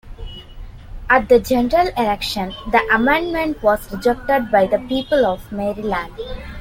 At 1.11 1.29
the 1.29 1.39
general 1.39 1.89
election, 1.95 2.55
the 2.71 2.81
amendment 2.91 3.61
was 3.61 3.91
rejected 3.93 4.49
by 4.49 4.65
the 4.65 4.79
people 4.89 5.27
of 5.27 5.51
Maryland. 5.51 6.11